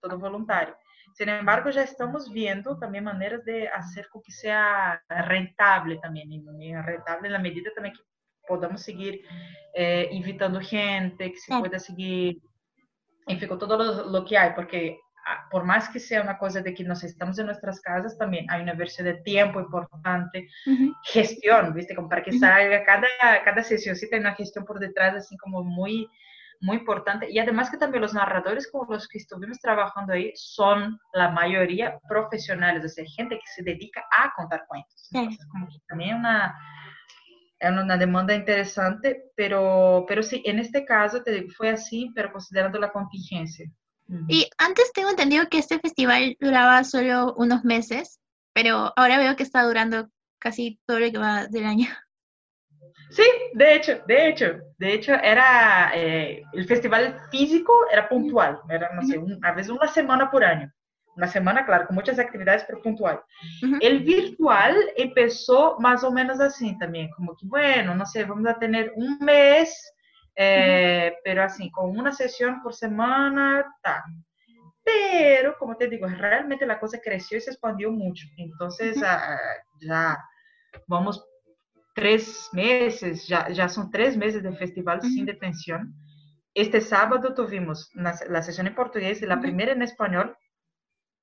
todo 0.00 0.18
voluntario. 0.18 0.76
Sin 1.16 1.30
embargo, 1.30 1.70
ya 1.70 1.82
estamos 1.82 2.30
viendo 2.30 2.78
también 2.78 3.04
maneras 3.04 3.42
de 3.46 3.68
hacer 3.68 4.06
con 4.10 4.20
que 4.22 4.32
sea 4.32 5.02
rentable 5.08 5.96
también, 6.02 6.30
y 6.30 6.74
rentable 6.74 7.28
en 7.28 7.32
la 7.32 7.38
medida 7.38 7.70
también 7.74 7.94
que 7.94 8.02
podamos 8.46 8.82
seguir 8.82 9.22
eh, 9.72 10.10
invitando 10.12 10.60
gente, 10.60 11.32
que 11.32 11.38
se 11.38 11.54
sí. 11.54 11.58
pueda 11.58 11.78
seguir, 11.78 12.42
en 13.28 13.38
fin, 13.38 13.48
con 13.48 13.58
todo 13.58 13.78
lo, 13.78 14.10
lo, 14.10 14.26
que 14.26 14.36
hay, 14.36 14.50
porque 14.54 15.00
ah, 15.26 15.48
por 15.50 15.64
más 15.64 15.88
que 15.88 16.00
sea 16.00 16.20
una 16.20 16.36
cosa 16.36 16.60
de 16.60 16.74
que 16.74 16.84
nos 16.84 17.02
estamos 17.02 17.38
en 17.38 17.46
nuestras 17.46 17.80
casas, 17.80 18.18
también 18.18 18.44
hay 18.50 18.60
una 18.60 18.74
versión 18.74 19.06
de 19.06 19.14
tiempo 19.22 19.58
importante, 19.58 20.50
uh 20.66 20.70
-huh. 20.70 20.94
gestión, 21.02 21.72
¿viste? 21.72 21.94
Como 21.94 22.10
para 22.10 22.22
que 22.22 22.38
salga 22.38 22.84
cada, 22.84 23.08
cada 23.42 23.62
sesión, 23.62 23.96
sí, 23.96 24.06
tiene 24.10 24.26
una 24.26 24.34
gestión 24.34 24.66
por 24.66 24.78
detrás, 24.78 25.14
así 25.14 25.34
como 25.38 25.64
muy 25.64 26.10
muy 26.60 26.78
importante. 26.78 27.30
Y 27.30 27.38
además 27.38 27.70
que 27.70 27.76
también 27.76 28.02
los 28.02 28.14
narradores 28.14 28.70
con 28.70 28.86
los 28.88 29.08
que 29.08 29.18
estuvimos 29.18 29.58
trabajando 29.60 30.12
ahí 30.12 30.32
son 30.34 30.98
la 31.12 31.30
mayoría 31.30 31.98
profesionales, 32.08 32.84
o 32.84 32.88
sea, 32.88 33.04
gente 33.16 33.36
que 33.36 33.46
se 33.54 33.62
dedica 33.62 34.04
a 34.10 34.32
contar 34.36 34.64
cuentos. 34.68 35.08
Entonces, 35.12 35.46
como 35.50 35.66
que 35.68 35.78
también 35.88 36.16
una, 36.16 36.54
es 37.58 37.70
una 37.70 37.96
demanda 37.96 38.34
interesante, 38.34 39.30
pero, 39.36 40.04
pero 40.08 40.22
sí, 40.22 40.42
en 40.44 40.58
este 40.58 40.84
caso 40.84 41.22
te 41.22 41.32
digo, 41.32 41.48
fue 41.56 41.70
así, 41.70 42.12
pero 42.14 42.32
considerando 42.32 42.78
la 42.78 42.92
contingencia. 42.92 43.66
Y 44.28 44.48
antes 44.58 44.92
tengo 44.92 45.10
entendido 45.10 45.48
que 45.48 45.58
este 45.58 45.80
festival 45.80 46.36
duraba 46.38 46.84
solo 46.84 47.34
unos 47.36 47.64
meses, 47.64 48.20
pero 48.52 48.92
ahora 48.94 49.18
veo 49.18 49.34
que 49.34 49.42
está 49.42 49.64
durando 49.64 50.08
casi 50.38 50.78
todo 50.86 51.00
lo 51.00 51.10
que 51.10 51.18
va 51.18 51.46
del 51.48 51.64
año. 51.64 51.88
Sí, 53.10 53.24
de 53.54 53.74
hecho, 53.74 54.00
de 54.06 54.28
hecho, 54.28 54.58
de 54.78 54.94
hecho 54.94 55.14
era 55.14 55.92
eh, 55.94 56.42
el 56.52 56.66
festival 56.66 57.20
físico 57.30 57.72
era 57.92 58.08
puntual, 58.08 58.60
era 58.68 58.92
no 58.94 59.02
sé, 59.02 59.16
un, 59.16 59.38
a 59.44 59.52
veces 59.52 59.70
una 59.70 59.86
semana 59.88 60.30
por 60.30 60.44
año, 60.44 60.70
una 61.14 61.28
semana, 61.28 61.64
claro, 61.64 61.86
con 61.86 61.94
muchas 61.94 62.18
actividades, 62.18 62.64
pero 62.64 62.82
puntual. 62.82 63.22
Uh 63.62 63.66
-huh. 63.66 63.78
El 63.80 64.00
virtual 64.00 64.76
empezó 64.96 65.78
más 65.78 66.02
o 66.02 66.10
menos 66.10 66.40
así 66.40 66.76
también, 66.78 67.08
como 67.10 67.36
que 67.36 67.46
bueno, 67.46 67.94
no 67.94 68.04
sé, 68.06 68.24
vamos 68.24 68.48
a 68.48 68.58
tener 68.58 68.92
un 68.96 69.18
mes, 69.20 69.92
eh, 70.34 71.10
uh 71.12 71.14
-huh. 71.14 71.20
pero 71.24 71.42
así, 71.44 71.70
con 71.70 71.96
una 71.96 72.12
sesión 72.12 72.60
por 72.62 72.74
semana, 72.74 73.64
tá. 73.82 74.02
pero 74.84 75.56
como 75.58 75.76
te 75.76 75.88
digo, 75.88 76.06
realmente 76.08 76.66
la 76.66 76.78
cosa 76.78 76.98
creció 77.02 77.38
y 77.38 77.40
se 77.40 77.50
expandió 77.50 77.90
mucho. 77.90 78.26
Entonces, 78.36 79.00
ah, 79.02 79.38
ya 79.80 80.18
vamos 80.86 81.24
tres 81.96 82.50
meses, 82.52 83.26
ya, 83.26 83.48
ya 83.48 83.70
son 83.70 83.90
tres 83.90 84.16
meses 84.18 84.42
de 84.42 84.52
festival 84.52 85.00
sin 85.00 85.24
detención. 85.24 85.94
Este 86.52 86.82
sábado 86.82 87.32
tuvimos 87.34 87.90
la 87.94 88.42
sesión 88.42 88.66
en 88.66 88.74
portugués 88.74 89.22
y 89.22 89.26
la 89.26 89.40
primera 89.40 89.72
en 89.72 89.80
español. 89.80 90.36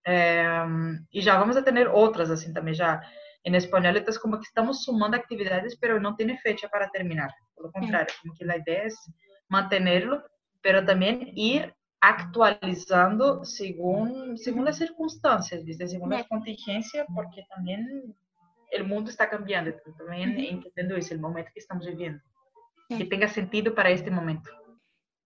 Em, 0.04 1.06
y 1.12 1.22
ya 1.22 1.38
vamos 1.38 1.56
a 1.58 1.64
tener 1.64 1.88
otras 1.94 2.30
así 2.32 2.52
también 2.52 2.76
ya 2.76 3.02
en 3.44 3.54
español. 3.54 3.98
Entonces, 3.98 4.20
como 4.20 4.38
que 4.38 4.48
estamos 4.48 4.84
sumando 4.84 5.16
actividades, 5.16 5.78
pero 5.80 6.00
no 6.00 6.16
tiene 6.16 6.40
fecha 6.40 6.68
para 6.70 6.90
terminar. 6.90 7.30
Por 7.54 7.66
lo 7.68 7.72
contrario, 7.72 8.14
como 8.24 8.34
que 8.34 8.44
la 8.44 8.58
idea 8.58 8.86
es 8.86 8.96
mantenerlo, 9.50 10.24
pero 10.62 10.84
también 10.84 11.30
ir 11.36 11.72
actualizando 12.02 13.46
según, 13.46 14.40
según 14.40 14.66
las 14.66 14.78
circunstancias, 14.78 15.64
¿viste? 15.64 15.88
según 15.88 16.10
la 16.10 16.24
contingencia, 16.24 17.06
porque 17.14 17.46
también 17.50 18.16
el 18.74 18.86
mundo 18.86 19.10
está 19.10 19.30
cambiando, 19.30 19.74
también 19.98 20.38
entendiendo 20.38 20.96
eso, 20.96 21.14
el 21.14 21.20
momento 21.20 21.52
que 21.54 21.60
estamos 21.60 21.86
viviendo, 21.86 22.22
que 22.90 23.06
tenga 23.06 23.28
sentido 23.28 23.74
para 23.74 23.90
este 23.90 24.12
momento. 24.12 24.50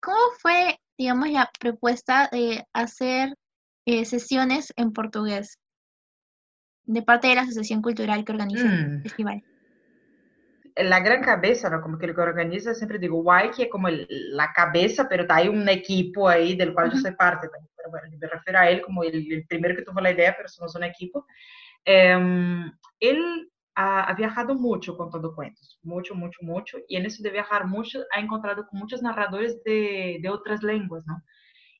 ¿Cómo 0.01 0.18
fue, 0.39 0.80
digamos, 0.98 1.30
la 1.30 1.50
propuesta 1.60 2.30
de 2.32 2.66
hacer 2.74 3.36
eh, 3.86 4.06
sesiones 4.06 4.74
en 4.75 4.94
portugués 4.94 5.60
de 6.86 7.01
parte 7.01 7.27
de 7.27 7.36
la 7.36 7.42
asociación 7.42 7.82
cultural 7.82 8.24
que 8.24 8.32
organiza 8.32 8.63
el 8.63 9.00
mm. 9.00 9.01
festival? 9.04 9.44
la 10.84 11.00
gran 11.00 11.22
cabeza, 11.22 11.70
¿no? 11.70 11.82
Como 11.82 11.98
que 11.98 12.06
el 12.06 12.16
que 12.16 12.22
organiza, 12.22 12.74
siempre 12.74 13.00
digo, 13.00 13.22
guay, 13.22 13.51
que 13.51 13.63
es 13.63 13.70
como 13.70 13.88
la 13.89 14.51
cabeza, 14.54 15.08
pero 15.10 15.25
hay 15.30 15.48
un 15.48 15.68
equipo 15.70 16.27
ahí 16.27 16.56
del 16.56 16.74
cual 16.74 16.92
yo 16.92 16.98
soy 16.98 17.12
parte. 17.12 17.50
Pero 17.75 17.89
bueno, 17.89 18.08
me 18.20 18.27
refiero 18.27 18.60
a 18.60 18.70
él 18.70 18.82
como 18.82 19.04
el, 19.04 19.46
primero 19.48 19.75
que 19.75 19.82
tuvo 19.82 20.01
la 20.01 20.12
idea, 20.12 20.36
pero 20.36 20.48
somos 20.48 20.75
un 20.75 20.84
equipo. 20.84 21.25
Em, 21.86 22.72
él 23.00 23.51
ha, 23.75 24.13
viajado 24.15 24.55
mucho 24.55 24.98
contando 24.98 25.36
cuentos, 25.36 25.79
mucho, 25.84 26.15
mucho, 26.15 26.39
mucho, 26.41 26.77
y 26.88 26.96
en 26.98 27.05
eso 27.05 27.22
de 27.24 27.29
viajar 27.29 27.67
mucho 27.67 28.00
ha 28.12 28.19
encontrado 28.19 28.65
con 28.67 28.79
muchos 28.79 29.01
narradores 29.01 29.63
de, 29.63 30.17
de 30.22 30.29
otras 30.29 30.63
lenguas, 30.63 31.03
¿no? 31.05 31.22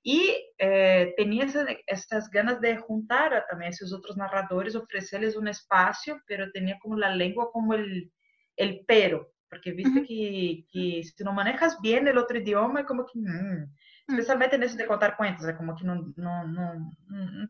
Y 0.10 0.34
eh, 0.58 1.14
tenía 1.18 1.46
esas, 1.88 2.30
ganas 2.30 2.62
de 2.62 2.78
juntar 2.78 3.34
a 3.34 3.46
también 3.46 3.72
esos 3.72 3.92
otros 3.92 4.16
narradores, 4.16 4.74
ofrecerles 4.74 5.36
un 5.36 5.50
espacio, 5.50 6.22
pero 6.26 6.50
tenía 6.54 6.80
como 6.80 6.96
la 6.96 7.14
lengua 7.14 7.52
como 7.52 7.74
el, 7.74 8.10
el 8.56 8.86
pero, 8.88 9.34
porque 9.50 9.72
viste 9.72 10.04
que, 10.04 10.66
que, 10.72 11.04
si 11.04 11.24
no 11.26 11.34
manejas 11.34 11.78
bien 11.82 12.08
el 12.08 12.18
otro 12.18 12.38
idioma, 12.38 12.86
como 12.86 13.06
que, 13.06 13.20
mm, 13.20 13.74
mm. 14.08 14.14
especialmente 14.14 14.56
en 14.56 14.64
eso 14.64 14.78
de 14.78 14.86
contar 14.86 15.18
cuentos, 15.18 15.46
es 15.48 15.56
como 15.56 15.76
que 15.76 15.84
no, 15.84 16.14
no, 16.16 16.48
no, 16.48 16.94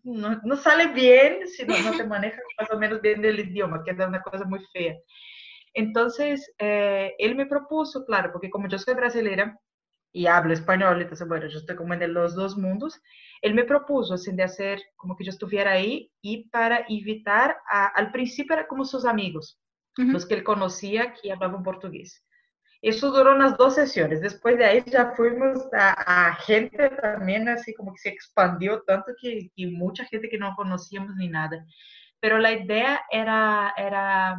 no, 0.03 0.41
no 0.43 0.55
sale 0.55 0.87
bien 0.87 1.47
si 1.47 1.65
no, 1.65 1.77
no, 1.79 1.97
te 1.97 2.03
manejas 2.07 2.43
más 2.59 2.71
o 2.71 2.77
menos 2.77 3.01
bien 3.01 3.23
el 3.23 3.39
idioma, 3.39 3.83
que 3.83 3.91
es 3.91 3.97
una 3.97 4.21
cosa 4.21 4.45
muy 4.45 4.59
fea. 4.73 4.95
Entonces, 5.73 6.51
eh, 6.57 7.13
él 7.19 7.35
me 7.35 7.45
propuso, 7.45 8.03
claro, 8.05 8.31
porque 8.31 8.49
como 8.49 8.67
yo 8.67 8.79
soy 8.79 8.95
brasileña 8.95 9.57
y 10.11 10.25
hablo 10.25 10.53
español, 10.53 11.01
entonces, 11.01 11.27
bueno, 11.27 11.47
yo 11.47 11.59
estoy 11.59 11.75
como 11.75 11.93
en 11.93 12.13
los 12.13 12.33
dos 12.33 12.57
mundos, 12.57 12.99
él 13.43 13.53
me 13.53 13.63
propuso, 13.63 14.15
así, 14.15 14.35
de 14.35 14.43
hacer 14.43 14.81
como 14.95 15.15
que 15.15 15.23
yo 15.23 15.29
estuviera 15.29 15.73
ahí 15.73 16.11
y 16.21 16.49
para 16.49 16.85
invitar, 16.87 17.57
a, 17.69 17.87
al 17.87 18.11
principio 18.11 18.55
era 18.55 18.67
como 18.67 18.85
sus 18.85 19.05
amigos, 19.05 19.59
los 19.97 20.25
que 20.25 20.35
él 20.35 20.43
conocía 20.43 21.13
que 21.13 21.31
hablaban 21.31 21.63
portugués. 21.63 22.23
Eso 22.81 23.11
duró 23.11 23.35
unas 23.35 23.57
dos 23.57 23.75
sesiones. 23.75 24.21
Después 24.21 24.57
de 24.57 24.65
ahí 24.65 24.83
ya 24.85 25.11
fuimos 25.15 25.67
a, 25.73 26.35
gente 26.45 26.89
también, 26.89 27.49
así 27.49 27.73
como 27.73 27.93
que 27.93 27.99
se 27.99 28.09
expandió 28.09 28.81
tanto 28.83 29.13
que, 29.19 29.49
que, 29.55 29.67
mucha 29.67 30.05
gente 30.05 30.29
que 30.29 30.37
no 30.37 30.55
conocíamos 30.55 31.15
ni 31.15 31.27
nada. 31.27 31.65
Pero 32.19 32.37
la 32.37 32.51
idea 32.51 33.01
era, 33.11 33.73
era, 33.77 34.37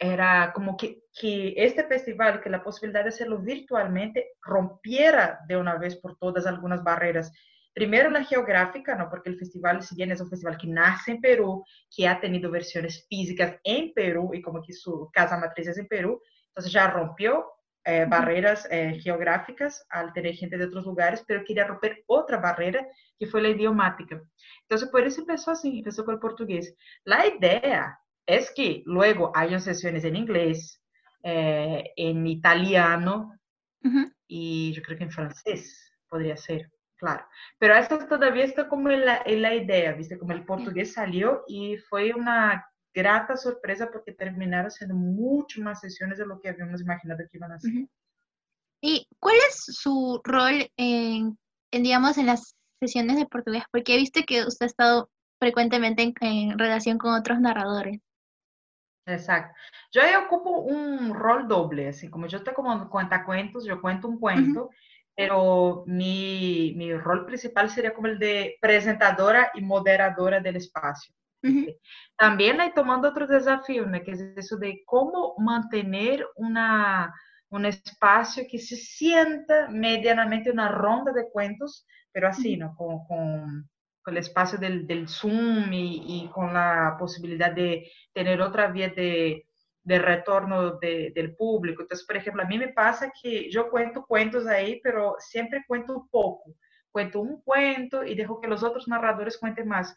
era 0.00 0.52
como 0.52 0.76
que, 0.76 1.02
que 1.18 1.54
este 1.56 1.84
festival, 1.84 2.40
que 2.40 2.50
la 2.50 2.62
posibilidad 2.62 3.02
de 3.02 3.10
hacerlo 3.10 3.38
virtualmente, 3.38 4.32
rompiera 4.42 5.40
de 5.48 5.56
una 5.56 5.76
vez 5.76 5.96
por 5.96 6.16
todas 6.16 6.46
algunas 6.46 6.82
barreras 6.82 7.32
Primero 7.78 8.10
la 8.10 8.24
geográfica, 8.24 8.96
¿no? 8.96 9.08
Porque 9.08 9.30
el 9.30 9.38
festival, 9.38 9.84
si 9.84 9.94
bien 9.94 10.10
es 10.10 10.20
un 10.20 10.28
festival 10.28 10.58
que 10.58 10.66
nace 10.66 11.12
en 11.12 11.20
Perú, 11.20 11.64
que 11.94 12.08
ha 12.08 12.18
tenido 12.18 12.50
versiones 12.50 13.06
físicas 13.08 13.54
en 13.62 13.92
Perú 13.94 14.32
y 14.34 14.42
como 14.42 14.60
que 14.60 14.72
su 14.72 15.08
casa 15.12 15.38
matriz 15.38 15.68
es 15.68 15.78
en 15.78 15.86
Perú, 15.86 16.20
entonces 16.58 16.72
ya 16.72 16.90
rompió 16.90 17.52
eh, 17.84 18.04
barreras 18.08 18.66
eh, 18.72 18.98
geográficas 19.00 19.86
al 19.90 20.12
tener 20.12 20.34
gente 20.34 20.58
de 20.58 20.64
otros 20.64 20.84
lugares, 20.84 21.22
pero 21.24 21.44
quería 21.44 21.68
romper 21.68 22.02
otra 22.06 22.38
barrera 22.38 22.84
que 23.16 23.28
fue 23.28 23.40
la 23.40 23.50
idiomática. 23.50 24.20
Entonces 24.62 24.88
por 24.88 25.02
eso 25.02 25.20
empezó 25.20 25.52
así, 25.52 25.78
empezó 25.78 26.04
con 26.04 26.14
el 26.14 26.20
portugués. 26.20 26.74
La 27.04 27.24
idea 27.28 27.96
es 28.26 28.50
que 28.50 28.82
luego 28.86 29.30
hayan 29.36 29.60
sesiones 29.60 30.02
en 30.02 30.16
inglés, 30.16 30.82
eh, 31.22 31.92
en 31.94 32.26
italiano 32.26 33.38
y 34.26 34.72
yo 34.72 34.82
creo 34.82 34.98
que 34.98 35.04
en 35.04 35.12
francés 35.12 35.92
podría 36.08 36.36
ser. 36.36 36.72
Claro, 36.96 37.24
pero 37.60 37.76
eso 37.76 37.98
todavía 38.08 38.44
está 38.44 38.68
como 38.68 38.90
en 38.90 39.04
la, 39.04 39.22
en 39.24 39.42
la, 39.42 39.54
idea, 39.54 39.92
¿viste? 39.92 40.18
Como 40.18 40.32
el 40.32 40.44
portugués 40.44 40.94
salió 40.94 41.44
y 41.46 41.76
fue 41.76 42.12
una 42.12 42.66
grata 42.98 43.36
sorpresa 43.36 43.88
porque 43.92 44.12
terminaron 44.12 44.70
siendo 44.70 44.96
mucho 44.96 45.60
más 45.62 45.80
sesiones 45.80 46.18
de 46.18 46.26
lo 46.26 46.40
que 46.40 46.48
habíamos 46.48 46.80
imaginado 46.80 47.20
que 47.30 47.36
iban 47.36 47.52
a 47.52 47.60
ser. 47.60 47.72
¿Y 48.82 49.06
cuál 49.20 49.36
es 49.48 49.64
su 49.76 50.20
rol 50.24 50.68
en, 50.76 51.38
digamos, 51.70 52.18
en 52.18 52.26
las 52.26 52.56
sesiones 52.80 53.16
de 53.16 53.26
portugués? 53.26 53.62
Porque 53.70 53.94
he 53.94 53.98
visto 53.98 54.20
que 54.26 54.44
usted 54.44 54.64
ha 54.64 54.66
estado 54.66 55.10
frecuentemente 55.40 56.02
en, 56.02 56.12
en 56.20 56.58
relación 56.58 56.98
con 56.98 57.14
otros 57.14 57.40
narradores. 57.40 58.00
Exacto. 59.06 59.54
Yo 59.92 60.02
ahí 60.02 60.14
ocupo 60.16 60.50
un 60.60 61.14
rol 61.14 61.46
doble, 61.46 61.88
así 61.88 62.10
como 62.10 62.26
yo 62.26 62.38
estoy 62.38 62.52
como 62.52 62.90
cuentos, 62.90 63.64
yo 63.64 63.80
cuento 63.80 64.08
un 64.08 64.18
cuento 64.18 64.70
pero 65.18 65.82
mi, 65.84 66.74
mi, 66.76 66.94
rol 66.94 67.26
principal 67.26 67.68
sería 67.68 67.92
como 67.92 68.06
el 68.06 68.20
de 68.20 68.56
presentadora 68.60 69.50
y 69.52 69.60
moderadora 69.62 70.38
del 70.38 70.54
espacio. 70.54 71.12
También 72.16 72.60
hay 72.60 72.72
tomando 72.72 73.08
otro 73.08 73.26
desafío, 73.26 73.86
¿no? 73.86 74.02
que 74.02 74.12
es 74.12 74.20
eso 74.36 74.56
de 74.56 74.82
cómo 74.84 75.34
mantener 75.38 76.26
una, 76.36 77.12
un 77.50 77.66
espacio 77.66 78.44
que 78.50 78.58
se 78.58 78.76
sienta 78.76 79.68
medianamente 79.70 80.50
una 80.50 80.68
ronda 80.68 81.12
de 81.12 81.30
cuentos, 81.30 81.86
pero 82.12 82.28
así, 82.28 82.56
¿no? 82.56 82.74
Con, 82.76 83.04
con, 83.06 83.68
con 84.02 84.14
el 84.14 84.18
espacio 84.18 84.58
del, 84.58 84.86
del 84.86 85.08
Zoom 85.08 85.72
y, 85.72 86.24
y, 86.24 86.28
con 86.28 86.52
la 86.52 86.96
posibilidad 86.98 87.52
de 87.52 87.90
tener 88.12 88.40
otra 88.40 88.68
vía 88.68 88.88
de, 88.88 89.46
de 89.82 89.98
retorno 89.98 90.78
de, 90.78 91.12
del 91.14 91.34
público. 91.34 91.82
Entonces, 91.82 92.06
por 92.06 92.16
ejemplo, 92.16 92.42
a 92.42 92.46
mí 92.46 92.58
me 92.58 92.68
pasa 92.68 93.10
que 93.22 93.50
yo 93.50 93.70
cuento 93.70 94.04
cuentos 94.06 94.46
ahí, 94.46 94.80
pero 94.82 95.16
siempre 95.18 95.64
cuento 95.66 96.06
poco. 96.10 96.54
Cuento 96.90 97.20
un 97.20 97.40
cuento 97.42 98.04
y 98.04 98.14
dejo 98.14 98.40
que 98.40 98.48
los 98.48 98.62
otros 98.62 98.88
narradores 98.88 99.38
cuenten 99.38 99.68
más. 99.68 99.94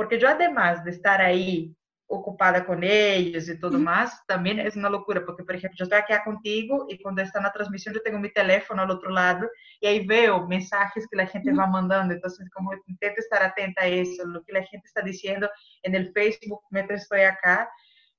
Porque 0.00 0.18
yo 0.18 0.28
además 0.28 0.82
de 0.82 0.92
estar 0.92 1.20
ahí 1.20 1.76
ocupada 2.06 2.64
con 2.64 2.82
ellos 2.82 3.46
y 3.50 3.60
todo 3.60 3.78
más, 3.78 4.24
también 4.26 4.58
es 4.58 4.74
una 4.74 4.88
locura, 4.88 5.26
porque, 5.26 5.44
por 5.44 5.54
ejemplo, 5.54 5.76
yo 5.76 5.84
estoy 5.84 5.98
aquí 5.98 6.14
contigo 6.24 6.86
y 6.88 6.96
cuando 7.02 7.20
está 7.20 7.38
en 7.38 7.44
la 7.44 7.52
transmisión 7.52 7.94
yo 7.94 8.00
tengo 8.00 8.18
mi 8.18 8.32
teléfono 8.32 8.80
al 8.80 8.90
otro 8.90 9.10
lado 9.10 9.46
y 9.78 9.86
ahí 9.86 10.06
veo 10.06 10.46
mensajes 10.46 11.06
que 11.06 11.18
la 11.18 11.26
gente 11.26 11.52
va 11.52 11.66
mandando, 11.66 12.14
entonces 12.14 12.48
como 12.48 12.70
intento 12.86 13.20
estar 13.20 13.42
atenta 13.42 13.82
a 13.82 13.88
eso, 13.88 14.26
lo 14.26 14.42
que 14.42 14.54
la 14.54 14.62
gente 14.62 14.86
está 14.86 15.02
diciendo 15.02 15.50
en 15.82 15.94
el 15.94 16.10
Facebook 16.14 16.62
mientras 16.70 17.02
estoy 17.02 17.20
acá, 17.20 17.68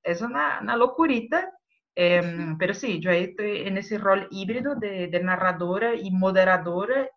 es 0.04 0.22
una, 0.22 0.60
una 0.62 0.78
locurita, 0.78 1.52
em, 1.96 2.60
pero 2.60 2.76
sí, 2.76 3.00
yo 3.00 3.10
ahí 3.10 3.24
estoy 3.24 3.68
en 3.68 3.80
ese 3.80 3.98
rol 3.98 4.28
híbrido 4.30 4.76
de, 4.76 5.08
de 5.08 5.20
narradora 5.20 5.96
y 5.96 6.12
moderadora 6.12 7.10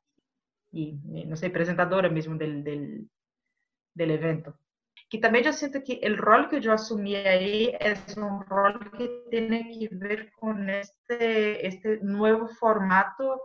y, 0.73 0.95
no 1.27 1.37
sé, 1.37 1.51
presentadora 1.51 2.09
mismo 2.09 2.37
del, 2.37 2.65
del, 2.65 3.11
del, 3.95 4.11
evento. 4.11 4.59
Que 5.09 5.19
también 5.19 5.45
yo 5.45 5.53
siento 5.53 5.83
que 5.83 5.95
el 6.03 6.17
rol 6.17 6.49
que 6.49 6.61
yo 6.61 6.73
asumí 6.73 7.15
ahí 7.15 7.75
es 7.79 8.17
un 8.17 8.45
rol 8.47 8.91
que 8.97 9.09
tiene 9.31 9.77
que 9.79 9.89
ver 9.93 10.33
con 10.33 10.69
este, 10.69 11.67
este 11.67 11.99
nuevo 12.03 12.49
formato 12.49 13.41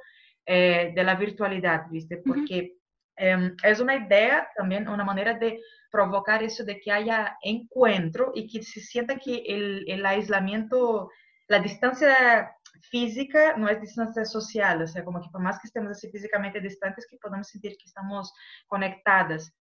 eh, 0.45 0.93
de 0.95 1.03
la 1.03 1.15
virtualidad, 1.15 1.87
¿viste? 1.89 2.17
Porque 2.17 2.77
eh, 3.17 3.51
es 3.63 3.79
una 3.79 3.95
idea 3.95 4.49
también, 4.55 4.87
una 4.87 5.03
manera 5.03 5.33
de 5.33 5.59
provocar 5.91 6.41
eso 6.43 6.63
de 6.63 6.79
que 6.79 6.91
haya 6.91 7.37
encuentro 7.41 8.31
y 8.33 8.47
que 8.47 8.63
se 8.63 8.79
sienta 8.79 9.17
que 9.17 9.43
el, 9.45 9.85
el 9.87 10.05
aislamiento, 10.05 11.11
la 11.47 11.59
distancia 11.59 12.55
física 12.89 13.55
no 13.57 13.67
es 13.69 13.81
distancia 13.81 14.25
social, 14.25 14.81
o 14.81 14.87
sea, 14.87 15.03
como 15.03 15.21
que 15.21 15.29
por 15.29 15.41
más 15.41 15.59
que 15.59 15.67
estemos 15.67 15.91
así 15.91 16.09
físicamente 16.09 16.61
distantes, 16.61 17.07
que 17.07 17.17
podamos 17.17 17.47
sentir 17.47 17.77
que 17.77 17.85
estamos 17.85 18.33
conectadas. 18.67 19.53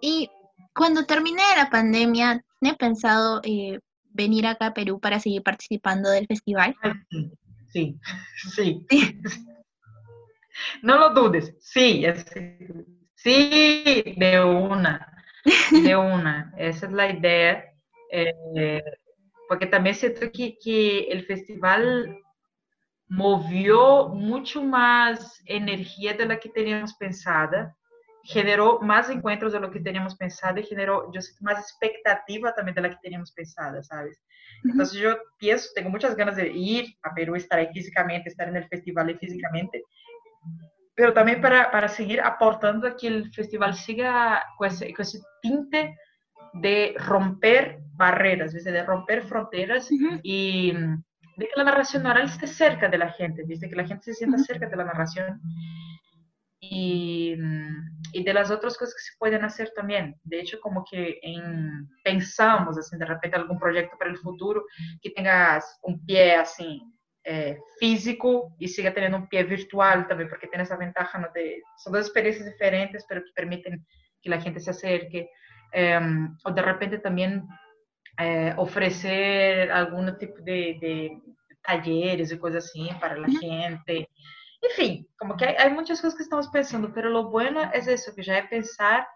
Y 0.00 0.30
cuando 0.74 1.04
termine 1.04 1.42
la 1.56 1.70
pandemia, 1.70 2.44
¿tiene 2.60 2.76
pensado 2.76 3.40
eh, 3.44 3.80
venir 4.10 4.46
acá 4.46 4.66
a 4.66 4.74
Perú 4.74 5.00
para 5.00 5.20
seguir 5.20 5.42
participando 5.42 6.10
del 6.10 6.26
festival? 6.26 6.74
Sí, 7.70 8.00
sí. 8.54 8.86
sí. 8.88 9.20
No 10.82 10.98
lo 10.98 11.10
dudes, 11.10 11.54
sí, 11.60 12.04
Sí, 13.14 14.14
de 14.16 14.42
una, 14.42 15.24
de 15.70 15.96
una. 15.96 16.52
Esa 16.56 16.86
es 16.86 16.92
la 16.92 17.12
idea. 17.12 17.64
Eh, 18.10 18.82
porque 19.48 19.66
también 19.66 19.94
siento 19.94 20.32
que, 20.32 20.56
que 20.58 21.00
el 21.10 21.24
festival 21.26 22.18
movió 23.08 24.08
mucho 24.08 24.62
más 24.62 25.42
energía 25.46 26.14
de 26.14 26.26
la 26.26 26.38
que 26.38 26.50
teníamos 26.50 26.94
pensada, 26.94 27.76
generó 28.24 28.80
más 28.80 29.10
encuentros 29.10 29.52
de 29.52 29.60
lo 29.60 29.70
que 29.70 29.80
teníamos 29.80 30.16
pensado 30.16 30.58
y 30.58 30.64
generó, 30.64 31.10
yo 31.12 31.20
siento, 31.20 31.44
más 31.44 31.58
expectativa 31.58 32.54
también 32.54 32.74
de 32.74 32.82
la 32.82 32.90
que 32.90 32.98
teníamos 33.02 33.32
pensada, 33.32 33.82
¿sabes? 33.82 34.20
Entonces 34.64 34.98
yo 34.98 35.16
pienso, 35.38 35.68
tengo 35.74 35.90
muchas 35.90 36.16
ganas 36.16 36.36
de 36.36 36.48
ir 36.48 36.94
a 37.02 37.14
Perú, 37.14 37.36
estar 37.36 37.58
ahí 37.58 37.68
físicamente, 37.72 38.28
estar 38.28 38.48
en 38.48 38.56
el 38.56 38.68
festival 38.68 39.16
físicamente, 39.18 39.82
pero 40.94 41.12
también 41.12 41.40
para, 41.40 41.70
para 41.70 41.88
seguir 41.88 42.20
aportando 42.20 42.88
a 42.88 42.96
que 42.96 43.06
el 43.06 43.32
festival 43.32 43.74
siga 43.74 44.44
con 44.56 44.68
ese, 44.68 44.92
con 44.92 45.02
ese 45.04 45.20
tinte 45.40 45.96
de 46.54 46.94
romper 46.98 47.78
barreras, 47.94 48.52
de 48.52 48.82
romper 48.84 49.22
fronteras 49.22 49.88
y 50.22 50.72
de 50.72 51.46
que 51.46 51.52
la 51.56 51.64
narración 51.64 52.04
oral 52.04 52.26
esté 52.26 52.48
cerca 52.48 52.88
de 52.88 52.98
la 52.98 53.10
gente, 53.12 53.44
de 53.46 53.68
que 53.68 53.76
la 53.76 53.86
gente 53.86 54.04
se 54.04 54.14
sienta 54.14 54.38
cerca 54.38 54.68
de 54.68 54.76
la 54.76 54.84
narración 54.84 55.40
y, 56.60 57.36
y, 58.12 58.24
de 58.24 58.34
las 58.34 58.50
otras 58.50 58.76
cosas 58.76 58.94
que 58.94 59.00
se 59.00 59.18
pueden 59.18 59.44
hacer 59.44 59.72
también. 59.76 60.16
De 60.24 60.40
hecho, 60.40 60.58
como 60.60 60.84
que 60.90 61.18
en, 61.22 61.88
pensamos, 62.02 62.76
así, 62.76 62.96
de 62.96 63.04
repente, 63.04 63.36
algún 63.36 63.58
proyecto 63.58 63.96
para 63.96 64.10
el 64.10 64.18
futuro 64.18 64.64
que 65.00 65.10
tenga 65.10 65.62
un 65.82 66.04
pie 66.04 66.34
así 66.34 66.82
eh, 67.24 67.58
físico 67.78 68.54
y 68.58 68.68
siga 68.68 68.92
teniendo 68.92 69.18
un 69.18 69.28
pie 69.28 69.44
virtual 69.44 70.08
también, 70.08 70.28
porque 70.28 70.48
tiene 70.48 70.64
esa 70.64 70.76
ventaja, 70.76 71.18
¿no? 71.18 71.28
De, 71.34 71.62
son 71.76 71.92
dos 71.92 72.06
experiencias 72.06 72.46
diferentes, 72.46 73.04
pero 73.08 73.22
que 73.22 73.30
permiten 73.34 73.86
que 74.20 74.30
la 74.30 74.40
gente 74.40 74.60
se 74.60 74.70
acerque. 74.70 75.30
Eh, 75.72 76.00
o 76.44 76.50
de 76.50 76.62
repente 76.62 76.98
también 76.98 77.46
eh, 78.18 78.52
ofrecer 78.56 79.70
algún 79.70 80.16
tipo 80.18 80.42
de, 80.42 80.78
de, 80.80 81.20
talleres 81.62 82.32
y 82.32 82.38
cosas 82.38 82.64
así 82.64 82.88
para 82.98 83.16
la 83.18 83.28
gente. 83.28 84.08
Enfim, 84.62 85.06
como 85.18 85.36
que 85.36 85.44
hay, 85.44 85.54
hay, 85.56 85.70
muchas 85.70 86.00
cosas 86.00 86.16
que 86.16 86.22
estamos 86.22 86.48
pensando, 86.48 86.92
pero 86.92 87.08
lo 87.08 87.30
bueno 87.30 87.70
es 87.72 87.86
eso, 87.86 88.14
que 88.14 88.22
ya 88.22 88.38
es 88.38 88.48
pensar 88.48 89.06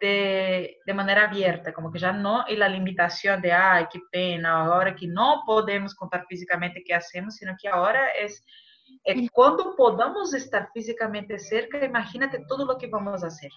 de, 0.00 0.76
de 0.84 0.94
maneira 0.94 1.24
aberta, 1.24 1.72
como 1.72 1.90
que 1.90 1.98
já 1.98 2.12
não 2.12 2.42
é 2.46 2.62
a 2.62 2.68
limitação 2.68 3.40
de, 3.40 3.50
ah, 3.50 3.86
que 3.90 4.00
pena, 4.10 4.62
agora 4.62 4.94
que 4.94 5.06
não 5.06 5.44
podemos 5.44 5.94
contar 5.94 6.24
fisicamente 6.28 6.80
o 6.80 6.84
que 6.84 6.92
hacemos, 6.92 7.36
sino 7.36 7.56
que 7.56 7.66
agora 7.66 7.98
é, 8.14 8.26
é 9.06 9.28
quando 9.32 9.74
podamos 9.74 10.34
estar 10.34 10.70
fisicamente 10.72 11.38
cerca, 11.38 11.84
imagínate 11.84 12.46
todo 12.46 12.70
o 12.70 12.76
que 12.76 12.88
vamos 12.88 13.20
fazer. 13.22 13.50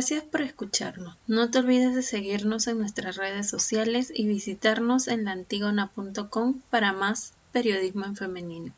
Gracias 0.00 0.24
por 0.24 0.40
escucharnos. 0.40 1.18
No 1.26 1.50
te 1.50 1.58
olvides 1.58 1.94
de 1.94 2.00
seguirnos 2.00 2.66
en 2.68 2.78
nuestras 2.78 3.16
redes 3.16 3.50
sociales 3.50 4.10
y 4.14 4.26
visitarnos 4.26 5.08
en 5.08 5.26
laantigona.com 5.26 6.62
para 6.70 6.94
más 6.94 7.34
periodismo 7.52 8.06
en 8.06 8.16
femenino. 8.16 8.72